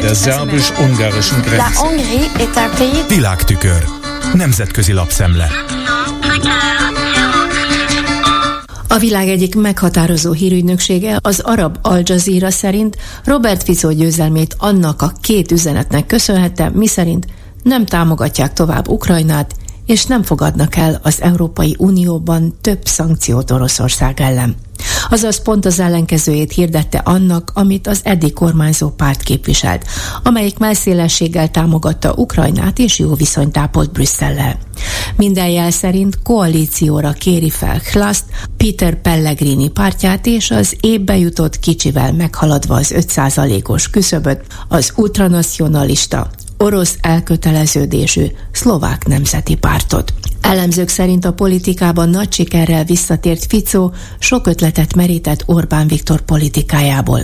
[0.00, 1.80] Der szerbus-ungarischen Grenze.
[3.08, 3.84] Világtükör.
[4.34, 5.48] Nemzetközi lapszemle.
[8.88, 15.12] A világ egyik meghatározó hírügynöksége, az arab Al Jazeera szerint Robert Fico győzelmét annak a
[15.20, 17.26] két üzenetnek köszönhette, miszerint
[17.62, 19.54] nem támogatják tovább Ukrajnát,
[19.86, 24.56] és nem fogadnak el az Európai Unióban több szankciót Oroszország ellen.
[25.10, 29.84] Azaz pont az ellenkezőjét hirdette annak, amit az eddig kormányzó párt képviselt,
[30.22, 34.58] amelyik melszélességgel támogatta Ukrajnát és jó viszonyt ápolt Brüsszellel.
[35.16, 38.24] Minden jel szerint koalícióra kéri fel Hlaszt,
[38.56, 46.96] Peter Pellegrini pártját és az évbe jutott kicsivel meghaladva az 5%-os küszöböt az ultranacionalista orosz
[47.00, 50.12] elköteleződésű szlovák nemzeti pártot.
[50.40, 57.20] Elemzők szerint a politikában nagy sikerrel visszatért Fico sok ötletet merített Orbán Viktor politikájából.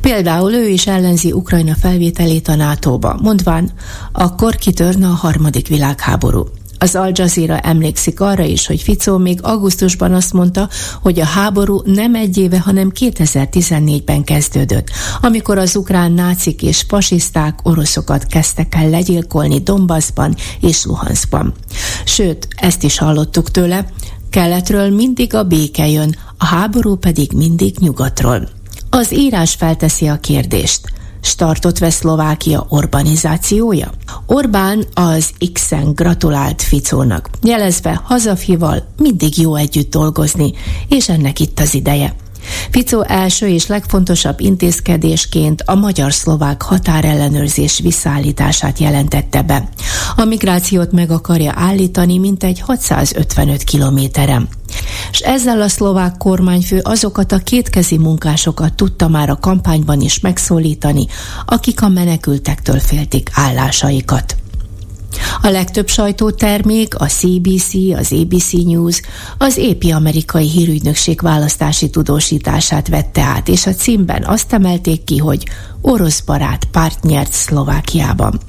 [0.00, 3.70] Például ő is ellenzi Ukrajna felvételét a NATO-ba, mondván,
[4.12, 6.44] akkor kitörne a harmadik világháború.
[6.84, 10.68] Az Al Jazeera emlékszik arra is, hogy Ficó még augusztusban azt mondta,
[11.02, 14.90] hogy a háború nem egy éve, hanem 2014-ben kezdődött,
[15.20, 21.54] amikor az ukrán nácik és fasiszták oroszokat kezdtek el legyilkolni Donbassban és Luhanskban.
[22.04, 23.86] Sőt, ezt is hallottuk tőle,
[24.30, 28.48] keletről mindig a béke jön, a háború pedig mindig nyugatról.
[28.90, 30.80] Az írás felteszi a kérdést–
[31.24, 33.90] startot vesz Szlovákia urbanizációja?
[34.26, 40.52] Orbán az X-en gratulált Ficónak, jelezve hazafival mindig jó együtt dolgozni,
[40.88, 42.14] és ennek itt az ideje.
[42.70, 49.68] Fico első és legfontosabb intézkedésként a magyar-szlovák határellenőrzés visszaállítását jelentette be.
[50.16, 54.48] A migrációt meg akarja állítani mintegy 655 kilométeren.
[55.10, 61.06] És ezzel a szlovák kormányfő azokat a kétkezi munkásokat tudta már a kampányban is megszólítani,
[61.46, 64.36] akik a menekültektől féltik állásaikat.
[65.42, 69.00] A legtöbb sajtótermék, a CBC, az ABC News,
[69.38, 75.44] az épi amerikai hírügynökség választási tudósítását vette át, és a címben azt emelték ki, hogy
[75.80, 78.40] orosz barát párt nyert Szlovákiában.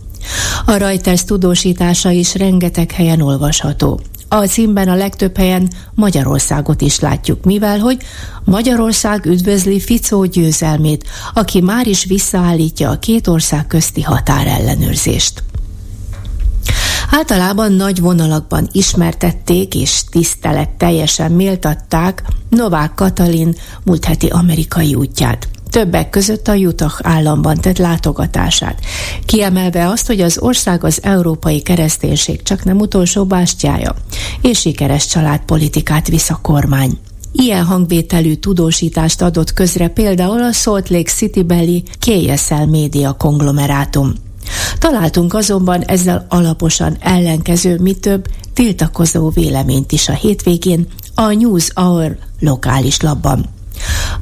[0.66, 4.00] A Reuters tudósítása is rengeteg helyen olvasható.
[4.28, 7.97] A címben a legtöbb helyen Magyarországot is látjuk, mivel hogy
[8.44, 15.44] Magyarország üdvözli Ficó győzelmét, aki már is visszaállítja a két ország közti határellenőrzést.
[17.12, 26.09] Általában nagy vonalakban ismertették és tisztelet teljesen méltatták Novák Katalin múlt heti amerikai útját többek
[26.09, 28.80] között a Utah államban tett látogatását,
[29.25, 33.96] kiemelve azt, hogy az ország az európai kereszténység csak nem utolsó bástyája,
[34.41, 36.97] és sikeres családpolitikát visz a kormány.
[37.31, 44.14] Ilyen hangvételű tudósítást adott közre például a Salt Lake City-beli KSL média konglomerátum.
[44.80, 52.18] Találtunk azonban ezzel alaposan ellenkező, mi több tiltakozó véleményt is a hétvégén a News Hour
[52.40, 53.54] lokális labban.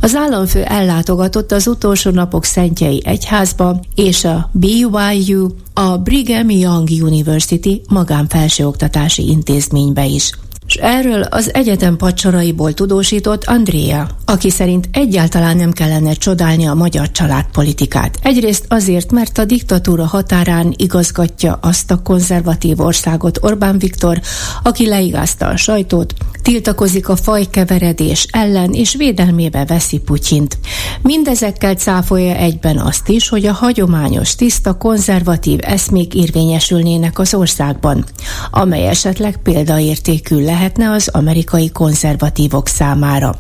[0.04, 7.82] Az államfő ellátogatott az utolsó napok szentjei egyházba, és a BYU, a Brigham Young University
[7.90, 10.32] magánfelsőoktatási intézménybe is
[10.74, 17.12] és erről az egyetem pacsoraiból tudósított Andrea, aki szerint egyáltalán nem kellene csodálni a magyar
[17.12, 18.20] családpolitikát.
[18.22, 24.22] Egyrészt azért, mert a diktatúra határán igazgatja azt a konzervatív országot Orbán Viktor,
[24.64, 30.58] aki leigázta a sajtót, tiltakozik a fajkeveredés ellen és védelmébe veszi Putyint.
[31.02, 38.06] Mindezekkel cáfolja egyben azt is, hogy a hagyományos, tiszta, konzervatív eszmék érvényesülnének az országban,
[38.52, 43.36] amely esetleg példaértékű lehet lehetne az amerikai konzervatívok számára.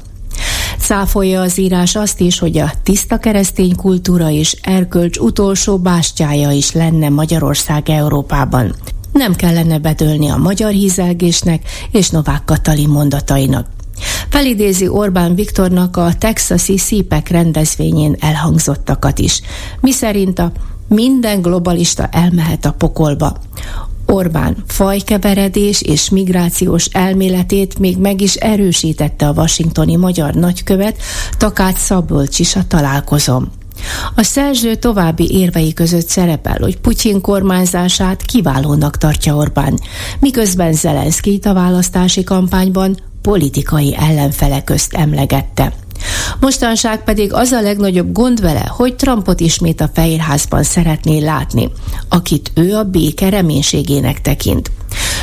[0.80, 6.72] Száfolja az írás azt is, hogy a tiszta keresztény kultúra és erkölcs utolsó bástyája is
[6.72, 8.76] lenne Magyarország Európában.
[9.12, 13.68] Nem kellene bedőlni a magyar hízelgésnek és Novák Katalin mondatainak.
[14.30, 19.42] Felidézi Orbán Viktornak a texasi szípek rendezvényén elhangzottakat is,
[19.82, 20.52] miszerint a
[20.88, 23.38] minden globalista elmehet a pokolba.
[24.14, 30.98] Orbán fajkeveredés és migrációs elméletét még meg is erősítette a washingtoni magyar nagykövet
[31.38, 33.52] Takács Szabolcs is a találkozom.
[34.16, 39.80] A szerző további érvei között szerepel, hogy Putyin kormányzását kiválónak tartja Orbán,
[40.20, 45.74] miközben Zelenszkijt a választási kampányban politikai ellenfele közt emlegette.
[46.40, 51.72] Mostanság pedig az a legnagyobb gond vele, hogy Trumpot ismét a Fehérházban szeretné látni,
[52.10, 54.72] akit ő a béke reménységének tekint.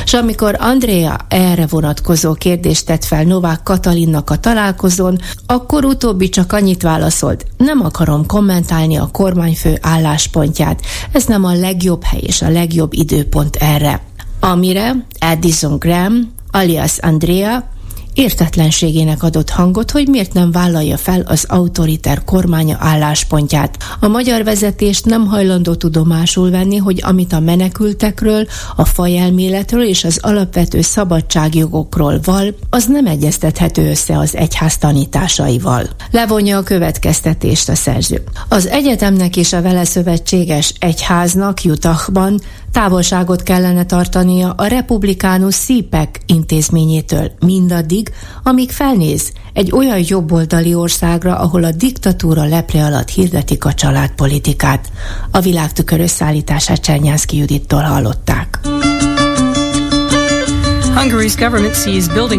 [0.05, 6.53] És amikor Andrea erre vonatkozó kérdést tett fel Novák Katalinnak a találkozón, akkor utóbbi csak
[6.53, 10.81] annyit válaszolt, nem akarom kommentálni a kormányfő álláspontját,
[11.11, 14.01] ez nem a legjobb hely és a legjobb időpont erre.
[14.39, 17.69] Amire Addison Graham, alias Andrea,
[18.13, 23.77] értetlenségének adott hangot, hogy miért nem vállalja fel az autoriter kormánya álláspontját.
[23.99, 30.19] A magyar vezetést nem hajlandó tudomásul venni, hogy amit a menekültekről, a fajelméletről és az
[30.21, 35.89] alapvető szabadságjogokról val, az nem egyeztethető össze az egyház tanításaival.
[36.11, 38.23] Levonja a következtetést a szerző.
[38.49, 42.39] Az egyetemnek és a vele szövetséges egyháznak Jutachban
[42.71, 48.00] távolságot kellene tartania a republikánus szípek intézményétől mindaddig,
[48.43, 54.91] amíg felnéz egy olyan jobboldali országra, ahol a diktatúra lepre alatt hirdetik a családpolitikát.
[55.31, 58.59] A világtükör összeállítását Csernyánszki Judittól hallották.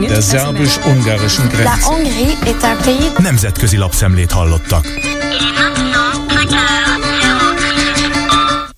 [0.08, 1.86] Der szerbus-ungarischen Grenze.
[3.18, 4.86] Nemzetközi lapszemlét hallottak.